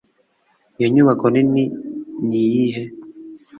[0.77, 1.67] iyo nyubako nini nini
[2.27, 2.83] niyihe